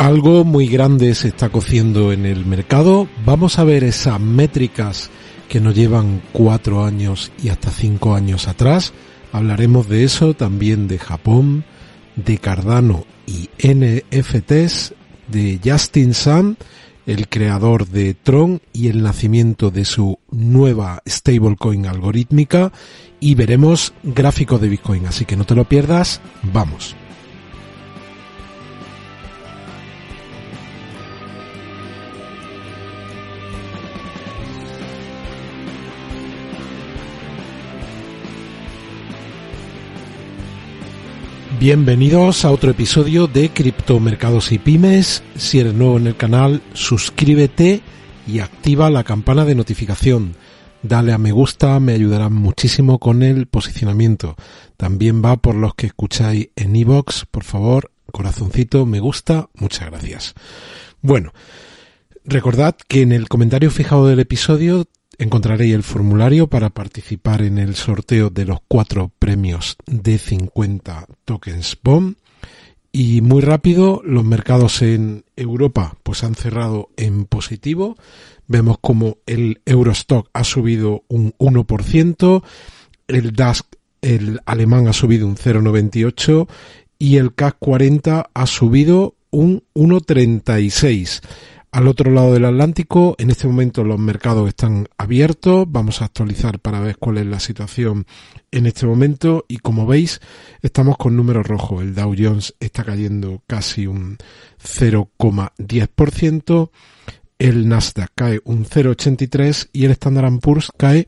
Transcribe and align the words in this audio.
Algo 0.00 0.46
muy 0.46 0.66
grande 0.66 1.14
se 1.14 1.28
está 1.28 1.50
cociendo 1.50 2.10
en 2.10 2.24
el 2.24 2.46
mercado. 2.46 3.06
Vamos 3.26 3.58
a 3.58 3.64
ver 3.64 3.84
esas 3.84 4.18
métricas 4.18 5.10
que 5.46 5.60
nos 5.60 5.74
llevan 5.74 6.22
cuatro 6.32 6.86
años 6.86 7.30
y 7.42 7.50
hasta 7.50 7.70
cinco 7.70 8.14
años 8.14 8.48
atrás. 8.48 8.94
Hablaremos 9.30 9.90
de 9.90 10.04
eso, 10.04 10.32
también 10.32 10.88
de 10.88 10.98
Japón, 10.98 11.66
de 12.16 12.38
Cardano 12.38 13.04
y 13.26 13.50
NFTs, 13.62 14.94
de 15.28 15.60
Justin 15.62 16.14
Sun, 16.14 16.56
el 17.04 17.28
creador 17.28 17.86
de 17.86 18.14
Tron 18.14 18.62
y 18.72 18.88
el 18.88 19.02
nacimiento 19.02 19.70
de 19.70 19.84
su 19.84 20.18
nueva 20.30 21.02
stablecoin 21.06 21.84
algorítmica 21.84 22.72
y 23.20 23.34
veremos 23.34 23.92
gráficos 24.02 24.62
de 24.62 24.70
Bitcoin, 24.70 25.04
así 25.04 25.26
que 25.26 25.36
no 25.36 25.44
te 25.44 25.54
lo 25.54 25.66
pierdas, 25.66 26.22
vamos. 26.54 26.96
Bienvenidos 41.60 42.46
a 42.46 42.52
otro 42.52 42.70
episodio 42.70 43.26
de 43.26 43.50
Criptomercados 43.50 44.50
y 44.50 44.58
Pymes. 44.58 45.22
Si 45.36 45.60
eres 45.60 45.74
nuevo 45.74 45.98
en 45.98 46.06
el 46.06 46.16
canal, 46.16 46.62
suscríbete 46.72 47.82
y 48.26 48.38
activa 48.38 48.88
la 48.88 49.04
campana 49.04 49.44
de 49.44 49.54
notificación. 49.54 50.36
Dale 50.82 51.12
a 51.12 51.18
me 51.18 51.32
gusta, 51.32 51.78
me 51.78 51.92
ayudará 51.92 52.30
muchísimo 52.30 52.98
con 52.98 53.22
el 53.22 53.46
posicionamiento. 53.46 54.36
También 54.78 55.22
va 55.22 55.36
por 55.36 55.54
los 55.54 55.74
que 55.74 55.88
escucháis 55.88 56.48
en 56.56 56.74
iVoox, 56.76 57.26
por 57.30 57.44
favor, 57.44 57.92
corazoncito, 58.10 58.86
me 58.86 59.00
gusta, 59.00 59.50
muchas 59.52 59.90
gracias. 59.90 60.34
Bueno, 61.02 61.34
recordad 62.24 62.74
que 62.88 63.02
en 63.02 63.12
el 63.12 63.28
comentario 63.28 63.70
fijado 63.70 64.06
del 64.06 64.20
episodio 64.20 64.86
encontraréis 65.18 65.74
el 65.74 65.82
formulario 65.82 66.48
para 66.48 66.70
participar 66.70 67.42
en 67.42 67.58
el 67.58 67.74
sorteo 67.74 68.30
de 68.30 68.46
los 68.46 68.58
cuatro 68.66 69.10
premios 69.18 69.76
de 69.86 70.18
50 70.18 71.06
tokens 71.24 71.76
BOM. 71.82 72.14
Y 72.92 73.20
muy 73.20 73.40
rápido, 73.40 74.02
los 74.04 74.24
mercados 74.24 74.82
en 74.82 75.24
Europa 75.36 75.96
pues 76.02 76.24
han 76.24 76.34
cerrado 76.34 76.88
en 76.96 77.24
positivo. 77.24 77.96
Vemos 78.48 78.78
como 78.80 79.18
el 79.26 79.60
Eurostock 79.64 80.28
ha 80.32 80.42
subido 80.42 81.04
un 81.08 81.32
1%, 81.38 82.42
el 83.06 83.32
DAX, 83.32 83.64
el 84.02 84.40
alemán 84.44 84.88
ha 84.88 84.92
subido 84.92 85.28
un 85.28 85.36
0,98 85.36 86.48
y 86.98 87.16
el 87.16 87.34
CAC 87.34 87.56
40 87.60 88.30
ha 88.32 88.46
subido 88.46 89.14
un 89.30 89.62
1,36. 89.74 91.22
Al 91.72 91.86
otro 91.86 92.10
lado 92.10 92.32
del 92.32 92.46
Atlántico, 92.46 93.14
en 93.18 93.30
este 93.30 93.46
momento 93.46 93.84
los 93.84 94.00
mercados 94.00 94.48
están 94.48 94.88
abiertos. 94.98 95.66
Vamos 95.68 96.02
a 96.02 96.06
actualizar 96.06 96.58
para 96.58 96.80
ver 96.80 96.98
cuál 96.98 97.18
es 97.18 97.26
la 97.26 97.38
situación 97.38 98.06
en 98.50 98.66
este 98.66 98.86
momento. 98.86 99.44
Y 99.46 99.58
como 99.58 99.86
veis, 99.86 100.20
estamos 100.62 100.96
con 100.96 101.14
números 101.14 101.46
rojos. 101.46 101.82
El 101.82 101.94
Dow 101.94 102.12
Jones 102.18 102.56
está 102.58 102.82
cayendo 102.82 103.44
casi 103.46 103.86
un 103.86 104.18
0,10%. 104.60 106.70
El 107.38 107.68
Nasdaq 107.68 108.10
cae 108.16 108.40
un 108.42 108.64
0,83 108.64 109.68
y 109.72 109.84
el 109.84 109.92
Standard 109.92 110.40
Poor's 110.40 110.72
cae 110.76 111.06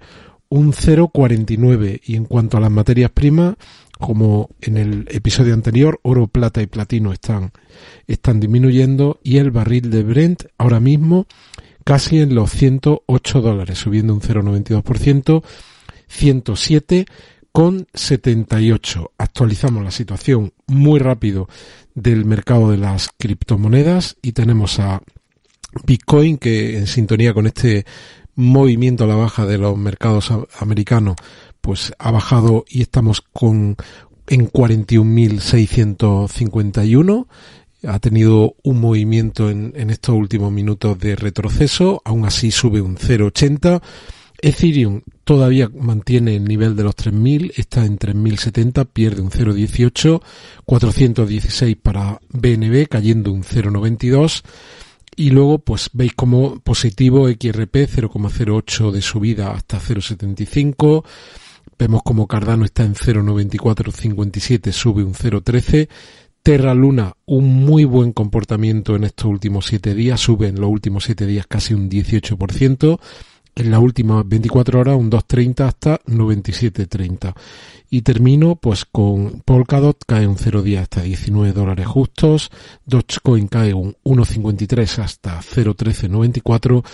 un 0.49 0.73
0,49. 0.73 2.03
Y 2.05 2.15
en 2.15 2.25
cuanto 2.25 2.57
a 2.57 2.61
las 2.61 2.71
materias 2.71 3.11
primas, 3.11 3.57
como 4.03 4.51
en 4.61 4.77
el 4.77 5.07
episodio 5.13 5.55
anterior, 5.55 6.01
oro, 6.03 6.27
plata 6.27 6.61
y 6.61 6.67
platino 6.67 7.13
están, 7.13 7.53
están 8.09 8.41
disminuyendo 8.41 9.21
y 9.23 9.37
el 9.37 9.53
barril 9.53 9.91
de 9.91 10.03
Brent 10.03 10.43
ahora 10.59 10.81
mismo 10.81 11.29
casi 11.85 12.19
en 12.19 12.35
los 12.35 12.51
108 12.51 13.41
dólares, 13.41 13.79
subiendo 13.79 14.13
un 14.13 14.21
0,92%, 14.21 15.45
107 16.09 17.07
con 17.53 17.87
78. 17.95 19.13
Actualizamos 19.19 19.85
la 19.85 19.93
situación 19.93 20.53
muy 20.67 20.99
rápido 20.99 21.49
del 21.95 22.25
mercado 22.25 22.73
de 22.73 22.79
las 22.79 23.09
criptomonedas 23.17 24.17
y 24.21 24.33
tenemos 24.33 24.81
a 24.81 25.01
Bitcoin 25.87 26.39
que 26.39 26.77
en 26.77 26.89
sintonía 26.89 27.35
con 27.35 27.47
este 27.47 27.87
movimiento 28.35 29.05
a 29.05 29.07
la 29.07 29.15
baja 29.15 29.47
de 29.47 29.59
los 29.59 29.79
mercados 29.79 30.33
americanos 30.59 31.15
pues 31.63 31.95
ha 31.99 32.11
bajado 32.11 32.67
y 32.69 32.83
estamos 32.83 33.23
con 33.33 33.77
en 34.27 34.51
41.651 34.51 37.27
ha 37.87 37.99
tenido 37.99 38.57
un 38.63 38.81
movimiento 38.81 39.51
en, 39.51 39.91
estos 39.91 40.15
últimos 40.15 40.53
minutos 40.53 40.99
de 40.99 41.17
retroceso, 41.17 42.01
aún 42.05 42.25
así 42.25 42.51
sube 42.51 42.81
un 42.81 42.97
0,80. 42.97 43.83
Ethereum 44.41 45.03
todavía 45.25 45.69
mantiene 45.69 46.37
el 46.37 46.45
nivel 46.45 46.75
de 46.75 46.85
los 46.85 46.97
3.000, 46.97 47.53
está 47.57 47.85
en 47.85 47.99
3.070, 47.99 48.89
pierde 48.93 49.23
un 49.23 49.31
0,18, 49.31 50.21
416 50.65 51.77
para 51.77 52.21
BNB 52.31 52.89
cayendo 52.89 53.33
un 53.33 53.43
0,92 53.43 54.43
y 55.15 55.31
luego 55.31 55.59
pues 55.59 55.91
veis 55.93 56.15
como 56.15 56.59
positivo 56.61 57.29
XRP 57.29 57.75
0,08 57.75 58.91
de 58.91 59.03
subida 59.03 59.53
hasta 59.53 59.79
0,75 59.79 61.05
Vemos 61.79 62.03
como 62.03 62.27
Cardano 62.27 62.65
está 62.65 62.85
en 62.85 62.95
0.9457, 62.95 64.73
sube 64.73 65.03
un 65.03 65.15
0.13. 65.15 65.89
Terra 66.43 66.75
Luna, 66.75 67.15
un 67.25 67.65
muy 67.65 67.85
buen 67.85 68.13
comportamiento 68.13 68.97
en 68.97 69.05
estos 69.05 69.27
últimos 69.27 69.67
7 69.67 69.95
días, 69.95 70.21
sube 70.21 70.49
en 70.49 70.61
los 70.61 70.71
últimos 70.71 71.05
7 71.05 71.27
días 71.27 71.47
casi 71.47 71.75
un 71.75 71.89
18% 71.89 72.99
en 73.55 73.71
las 73.71 73.81
últimas 73.81 74.27
24 74.27 74.81
horas 74.81 74.97
un 74.97 75.11
2.30 75.11 75.67
hasta 75.67 75.99
97.30. 76.01 77.35
Y 77.91 78.01
termino 78.03 78.57
pues 78.57 78.85
con 78.85 79.41
Polkadot 79.45 80.05
cae 80.07 80.27
un 80.27 80.37
0.10 80.37 80.81
hasta 80.81 81.03
19 81.03 81.53
dólares 81.53 81.87
justos, 81.87 82.51
Dogecoin 82.87 83.47
cae 83.49 83.75
un 83.75 83.97
1.53 84.05 85.03
hasta 85.03 85.41
0.1394 85.41 86.85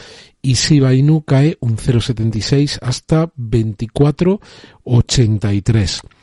y 0.42 0.54
Shiba 0.54 0.94
Inu 0.94 1.22
cae 1.22 1.56
un 1.60 1.76
0.76 1.76 2.78
hasta 2.82 3.32
24.83. 3.34 6.17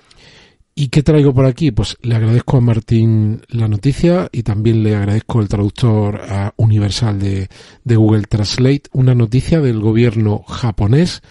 ¿Y 0.78 0.90
qué 0.90 1.04
traigo 1.04 1.34
por 1.34 1.46
aquí? 1.46 1.72
Pues 1.72 1.98
le 2.02 2.16
agradezco 2.16 2.58
a 2.58 2.62
Martín 2.62 3.42
la 3.48 3.70
noticia 3.70 4.28
y 4.34 4.44
también 4.44 4.84
le 4.84 4.94
agradezco 4.94 5.40
el 5.40 5.48
traductor 5.48 6.22
universal 6.58 7.18
de, 7.18 7.48
de 7.86 7.96
Google 7.96 8.24
Translate, 8.24 8.84
una 8.92 9.16
noticia 9.16 9.62
del 9.62 9.80
gobierno 9.80 10.44
japonés 10.44 11.22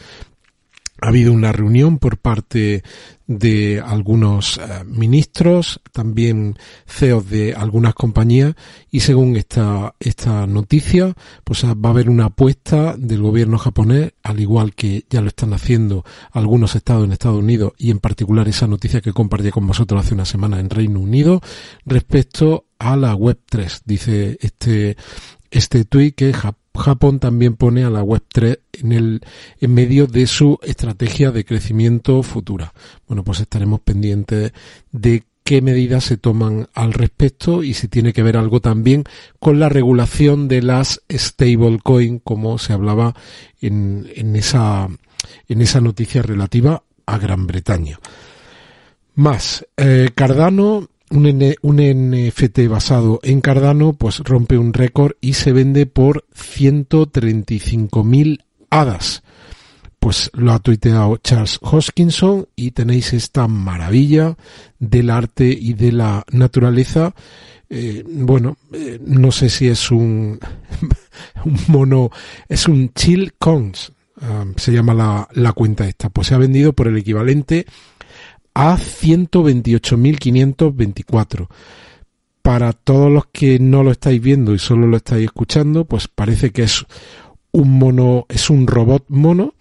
ha 1.00 1.08
habido 1.08 1.32
una 1.32 1.52
reunión 1.52 1.98
por 1.98 2.18
parte 2.18 2.82
de 3.26 3.82
algunos 3.84 4.58
uh, 4.58 4.84
ministros, 4.84 5.80
también 5.92 6.56
CEOs 6.86 7.28
de 7.28 7.54
algunas 7.54 7.94
compañías 7.94 8.54
y 8.90 9.00
según 9.00 9.36
esta, 9.36 9.94
esta 9.98 10.46
noticia, 10.46 11.14
pues 11.42 11.64
va 11.64 11.88
a 11.88 11.92
haber 11.92 12.10
una 12.10 12.26
apuesta 12.26 12.96
del 12.96 13.22
gobierno 13.22 13.58
japonés, 13.58 14.12
al 14.22 14.40
igual 14.40 14.74
que 14.74 15.04
ya 15.08 15.20
lo 15.20 15.28
están 15.28 15.52
haciendo 15.52 16.04
algunos 16.32 16.74
estados 16.74 17.04
en 17.04 17.12
Estados 17.12 17.38
Unidos 17.38 17.72
y 17.78 17.90
en 17.90 17.98
particular 17.98 18.46
esa 18.48 18.66
noticia 18.66 19.00
que 19.00 19.12
compartí 19.12 19.50
con 19.50 19.66
vosotros 19.66 20.04
hace 20.04 20.14
una 20.14 20.26
semana 20.26 20.60
en 20.60 20.70
Reino 20.70 21.00
Unido 21.00 21.40
respecto 21.86 22.66
a 22.78 22.96
la 22.96 23.14
Web 23.14 23.40
3. 23.48 23.82
Dice 23.84 24.36
este, 24.40 24.96
este 25.50 25.84
tuit 25.84 26.14
que 26.14 26.32
Japón 26.32 26.63
Japón 26.74 27.20
también 27.20 27.54
pone 27.54 27.84
a 27.84 27.90
la 27.90 28.02
Web3 28.02 28.58
en 28.72 28.92
el 28.92 29.20
en 29.60 29.74
medio 29.74 30.06
de 30.06 30.26
su 30.26 30.58
estrategia 30.62 31.30
de 31.30 31.44
crecimiento 31.44 32.22
futura. 32.22 32.74
Bueno, 33.06 33.22
pues 33.22 33.40
estaremos 33.40 33.80
pendientes 33.80 34.52
de 34.90 35.24
qué 35.44 35.60
medidas 35.62 36.04
se 36.04 36.16
toman 36.16 36.68
al 36.74 36.92
respecto 36.92 37.62
y 37.62 37.74
si 37.74 37.88
tiene 37.88 38.12
que 38.12 38.22
ver 38.22 38.36
algo 38.36 38.60
también 38.60 39.04
con 39.38 39.60
la 39.60 39.68
regulación 39.68 40.48
de 40.48 40.62
las 40.62 41.02
stablecoin 41.12 42.18
como 42.18 42.58
se 42.58 42.72
hablaba 42.72 43.14
en, 43.60 44.10
en 44.16 44.34
esa 44.36 44.88
en 45.48 45.60
esa 45.60 45.80
noticia 45.80 46.22
relativa 46.22 46.82
a 47.06 47.18
Gran 47.18 47.46
Bretaña. 47.46 47.98
Más, 49.14 49.66
eh, 49.76 50.10
Cardano 50.14 50.88
un, 51.14 51.76
NFT 51.76 52.68
basado 52.68 53.20
en 53.22 53.40
Cardano 53.40 53.94
pues 53.94 54.18
rompe 54.18 54.58
un 54.58 54.72
récord 54.72 55.12
y 55.20 55.34
se 55.34 55.52
vende 55.52 55.86
por 55.86 56.26
135.000 56.34 58.42
hadas. 58.70 59.22
Pues 59.98 60.30
lo 60.34 60.52
ha 60.52 60.58
tuiteado 60.58 61.16
Charles 61.18 61.58
Hoskinson 61.62 62.48
y 62.56 62.72
tenéis 62.72 63.12
esta 63.14 63.46
maravilla 63.48 64.36
del 64.78 65.08
arte 65.08 65.48
y 65.48 65.72
de 65.72 65.92
la 65.92 66.24
naturaleza. 66.30 67.14
Eh, 67.70 68.04
bueno, 68.06 68.58
eh, 68.72 69.00
no 69.06 69.32
sé 69.32 69.48
si 69.48 69.68
es 69.68 69.90
un, 69.90 70.38
un 71.44 71.58
mono, 71.68 72.10
es 72.48 72.68
un 72.68 72.92
chill 72.92 73.32
cons, 73.38 73.92
ah, 74.20 74.44
se 74.56 74.72
llama 74.72 74.92
la, 74.92 75.26
la 75.32 75.52
cuenta 75.52 75.88
esta. 75.88 76.10
Pues 76.10 76.26
se 76.26 76.34
ha 76.34 76.38
vendido 76.38 76.74
por 76.74 76.86
el 76.86 76.98
equivalente 76.98 77.64
a 78.54 78.76
128.524. 78.76 81.48
Para 82.42 82.72
todos 82.72 83.10
los 83.10 83.26
que 83.26 83.58
no 83.58 83.82
lo 83.82 83.90
estáis 83.90 84.20
viendo 84.20 84.54
y 84.54 84.58
solo 84.58 84.86
lo 84.86 84.98
estáis 84.98 85.24
escuchando, 85.24 85.86
pues 85.86 86.08
parece 86.08 86.52
que 86.52 86.62
es 86.62 86.84
un 87.52 87.78
mono, 87.78 88.26
es 88.28 88.50
un 88.50 88.66
robot 88.66 89.06
mono 89.08 89.53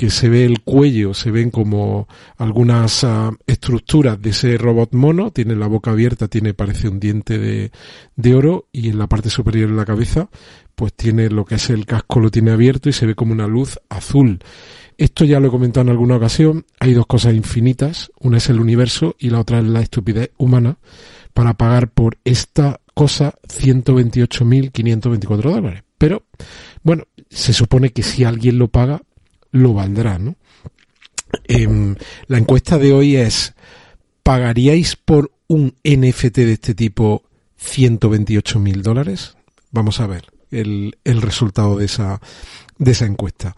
que 0.00 0.08
se 0.08 0.30
ve 0.30 0.46
el 0.46 0.62
cuello, 0.62 1.12
se 1.12 1.30
ven 1.30 1.50
como 1.50 2.08
algunas 2.38 3.04
ah, 3.04 3.32
estructuras 3.46 4.18
de 4.18 4.30
ese 4.30 4.56
robot 4.56 4.94
mono, 4.94 5.30
tiene 5.30 5.54
la 5.54 5.66
boca 5.66 5.90
abierta, 5.90 6.26
tiene 6.26 6.54
parece 6.54 6.88
un 6.88 6.98
diente 6.98 7.36
de, 7.36 7.70
de, 8.16 8.34
oro 8.34 8.66
y 8.72 8.88
en 8.88 8.98
la 8.98 9.08
parte 9.08 9.28
superior 9.28 9.68
de 9.68 9.76
la 9.76 9.84
cabeza 9.84 10.30
pues 10.74 10.94
tiene 10.94 11.28
lo 11.28 11.44
que 11.44 11.56
es 11.56 11.68
el 11.68 11.84
casco 11.84 12.18
lo 12.18 12.30
tiene 12.30 12.50
abierto 12.50 12.88
y 12.88 12.94
se 12.94 13.04
ve 13.04 13.14
como 13.14 13.34
una 13.34 13.46
luz 13.46 13.78
azul. 13.90 14.38
Esto 14.96 15.26
ya 15.26 15.38
lo 15.38 15.48
he 15.48 15.50
comentado 15.50 15.82
en 15.82 15.90
alguna 15.90 16.16
ocasión. 16.16 16.64
Hay 16.78 16.94
dos 16.94 17.04
cosas 17.04 17.34
infinitas. 17.34 18.10
Una 18.20 18.38
es 18.38 18.48
el 18.48 18.58
universo 18.58 19.16
y 19.18 19.28
la 19.28 19.40
otra 19.40 19.58
es 19.58 19.66
la 19.66 19.82
estupidez 19.82 20.30
humana 20.38 20.78
para 21.34 21.52
pagar 21.58 21.90
por 21.90 22.16
esta 22.24 22.80
cosa 22.94 23.34
128.524 23.48 25.42
dólares. 25.42 25.82
Pero, 25.98 26.22
bueno, 26.82 27.04
se 27.28 27.52
supone 27.52 27.90
que 27.90 28.02
si 28.02 28.24
alguien 28.24 28.56
lo 28.56 28.68
paga, 28.68 29.02
lo 29.52 29.74
valdrá, 29.74 30.18
¿no? 30.18 30.36
Em, 31.44 31.96
la 32.26 32.38
encuesta 32.38 32.78
de 32.78 32.92
hoy 32.92 33.16
es, 33.16 33.54
¿pagaríais 34.22 34.96
por 34.96 35.32
un 35.46 35.74
NFT 35.84 36.36
de 36.38 36.52
este 36.52 36.74
tipo 36.74 37.24
128.000 37.60 38.82
dólares? 38.82 39.36
Vamos 39.70 40.00
a 40.00 40.06
ver 40.06 40.26
el, 40.50 40.96
el 41.04 41.22
resultado 41.22 41.76
de 41.76 41.86
esa, 41.86 42.20
de 42.78 42.90
esa 42.90 43.06
encuesta. 43.06 43.54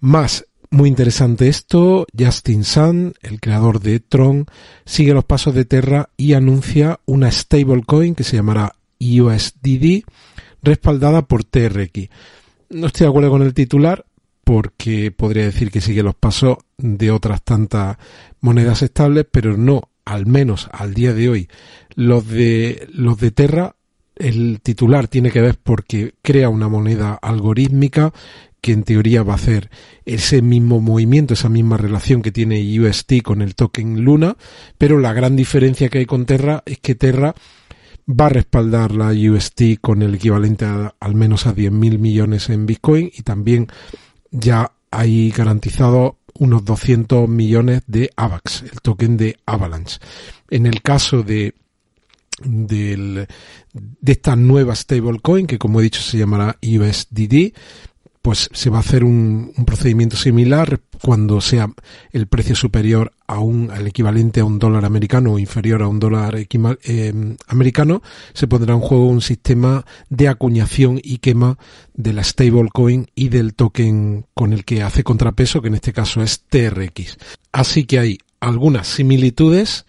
Más 0.00 0.46
muy 0.74 0.88
interesante 0.88 1.46
esto, 1.46 2.04
Justin 2.18 2.64
Sun, 2.64 3.14
el 3.22 3.40
creador 3.40 3.80
de 3.80 4.00
Tron, 4.00 4.46
sigue 4.84 5.14
los 5.14 5.24
pasos 5.24 5.54
de 5.54 5.64
Terra 5.64 6.10
y 6.16 6.32
anuncia 6.32 6.98
una 7.06 7.30
stablecoin 7.30 8.16
que 8.16 8.24
se 8.24 8.36
llamará 8.36 8.74
USDD, 8.98 10.02
respaldada 10.62 11.22
por 11.28 11.44
TRX. 11.44 12.08
No 12.70 12.88
estoy 12.88 13.04
de 13.04 13.08
acuerdo 13.08 13.30
con 13.30 13.42
el 13.42 13.54
titular 13.54 14.04
porque 14.44 15.10
podría 15.10 15.44
decir 15.44 15.70
que 15.70 15.80
sigue 15.80 16.02
los 16.02 16.14
pasos 16.14 16.58
de 16.78 17.10
otras 17.10 17.42
tantas 17.42 17.96
monedas 18.40 18.82
estables, 18.82 19.26
pero 19.30 19.56
no, 19.56 19.90
al 20.04 20.26
menos 20.26 20.68
al 20.72 20.94
día 20.94 21.14
de 21.14 21.28
hoy, 21.28 21.48
los 21.94 22.28
de 22.28 22.86
los 22.92 23.18
de 23.18 23.30
Terra 23.30 23.76
el 24.16 24.60
titular 24.62 25.08
tiene 25.08 25.30
que 25.30 25.40
ver 25.40 25.58
porque 25.60 26.14
crea 26.22 26.48
una 26.48 26.68
moneda 26.68 27.18
algorítmica 27.20 28.12
que 28.60 28.72
en 28.72 28.84
teoría 28.84 29.22
va 29.22 29.32
a 29.34 29.36
hacer 29.36 29.70
ese 30.06 30.40
mismo 30.40 30.80
movimiento, 30.80 31.34
esa 31.34 31.48
misma 31.48 31.76
relación 31.76 32.22
que 32.22 32.32
tiene 32.32 32.80
UST 32.80 33.20
con 33.22 33.42
el 33.42 33.54
token 33.54 34.02
Luna, 34.02 34.36
pero 34.78 34.98
la 34.98 35.12
gran 35.12 35.36
diferencia 35.36 35.88
que 35.88 35.98
hay 35.98 36.06
con 36.06 36.24
Terra 36.24 36.62
es 36.64 36.78
que 36.78 36.94
Terra 36.94 37.34
va 38.08 38.26
a 38.26 38.30
respaldar 38.30 38.92
la 38.92 39.08
UST 39.10 39.80
con 39.80 40.02
el 40.02 40.14
equivalente 40.14 40.64
a, 40.64 40.94
al 40.98 41.14
menos 41.14 41.46
a 41.46 41.54
10.000 41.54 41.98
millones 41.98 42.48
en 42.48 42.66
Bitcoin 42.66 43.10
y 43.14 43.22
también 43.22 43.68
ya 44.34 44.72
hay 44.90 45.30
garantizado 45.30 46.18
unos 46.34 46.64
200 46.64 47.28
millones 47.28 47.82
de 47.86 48.10
AVAX, 48.16 48.62
el 48.62 48.80
token 48.82 49.16
de 49.16 49.36
Avalanche. 49.46 49.98
En 50.50 50.66
el 50.66 50.82
caso 50.82 51.22
de 51.22 51.54
del, 52.42 53.28
de 53.72 54.12
esta 54.12 54.34
nueva 54.34 54.74
stablecoin 54.74 55.46
que 55.46 55.56
como 55.56 55.78
he 55.78 55.84
dicho 55.84 56.00
se 56.00 56.18
llamará 56.18 56.58
USDD 56.60 57.54
pues 58.24 58.48
se 58.54 58.70
va 58.70 58.78
a 58.78 58.80
hacer 58.80 59.04
un, 59.04 59.52
procedimiento 59.66 60.16
similar 60.16 60.80
cuando 61.02 61.42
sea 61.42 61.68
el 62.10 62.26
precio 62.26 62.56
superior 62.56 63.12
a 63.26 63.38
un, 63.38 63.70
al 63.70 63.86
equivalente 63.86 64.40
a 64.40 64.46
un 64.46 64.58
dólar 64.58 64.86
americano 64.86 65.34
o 65.34 65.38
inferior 65.38 65.82
a 65.82 65.88
un 65.88 66.00
dólar 66.00 66.34
eh, 66.38 67.36
americano, 67.48 68.02
se 68.32 68.46
pondrá 68.48 68.72
en 68.72 68.80
juego 68.80 69.08
un 69.08 69.20
sistema 69.20 69.84
de 70.08 70.28
acuñación 70.28 70.98
y 71.02 71.18
quema 71.18 71.58
de 71.92 72.14
la 72.14 72.24
stablecoin 72.24 73.08
y 73.14 73.28
del 73.28 73.52
token 73.52 74.24
con 74.32 74.54
el 74.54 74.64
que 74.64 74.82
hace 74.82 75.04
contrapeso, 75.04 75.60
que 75.60 75.68
en 75.68 75.74
este 75.74 75.92
caso 75.92 76.22
es 76.22 76.44
TRX. 76.48 77.18
Así 77.52 77.84
que 77.84 77.98
hay 77.98 78.18
algunas 78.40 78.86
similitudes 78.86 79.84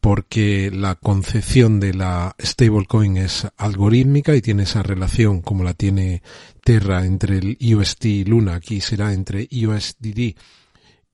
porque 0.00 0.70
la 0.72 0.94
concepción 0.94 1.78
de 1.78 1.92
la 1.92 2.36
stablecoin 2.42 3.18
es 3.18 3.48
algorítmica 3.58 4.34
y 4.34 4.40
tiene 4.40 4.62
esa 4.62 4.82
relación 4.82 5.42
como 5.42 5.62
la 5.62 5.74
tiene 5.74 6.22
Terra 6.66 7.04
entre 7.04 7.38
el 7.38 7.58
UST 7.60 8.04
y 8.06 8.24
Luna, 8.24 8.56
aquí 8.56 8.80
será 8.80 9.12
entre 9.12 9.46
USDD 9.52 10.34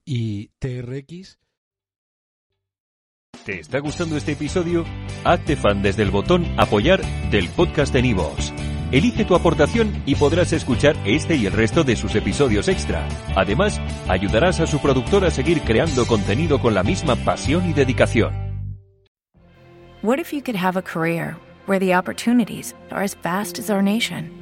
y 0.03 0.49
TRX. 0.59 1.39
¿Te 3.45 3.61
está 3.61 3.81
gustando 3.81 4.17
este 4.17 4.33
episodio? 4.33 4.87
Hazte 5.25 5.57
fan 5.57 5.83
desde 5.83 6.05
el 6.05 6.11
botón 6.11 6.47
apoyar 6.59 7.03
del 7.31 7.51
podcast 7.51 7.93
de 7.93 8.01
Nivos. 8.01 8.51
Elige 8.93 9.27
tu 9.27 9.35
aportación 9.35 10.03
y 10.07 10.15
podrás 10.15 10.55
escuchar 10.55 10.97
este 11.05 11.37
y 11.37 11.45
el 11.45 11.53
resto 11.53 11.85
de 11.85 11.97
sus 11.97 12.15
episodios 12.15 12.69
extra. 12.69 13.07
Además, 13.37 13.79
ayudarás 14.09 14.59
a 14.61 14.67
su 14.67 14.81
productor 14.81 15.27
a 15.27 15.31
seguir 15.31 15.61
creando 15.61 16.07
contenido 16.07 16.63
con 16.63 16.73
la 16.73 16.83
misma 16.83 17.15
pasión 17.15 17.69
y 17.69 17.75
dedicación. 17.75 18.33
What 20.03 20.19
if 20.19 20.33
you 20.33 20.41
could 20.43 20.57
have 20.57 20.79
a 20.79 20.83
career 20.83 21.37
where 21.67 21.79
the 21.79 21.95
opportunities 21.95 22.75
are 22.91 23.05
as 23.05 23.15
vast 23.23 23.59
as 23.59 23.69
our 23.69 23.83
nation, 23.83 24.42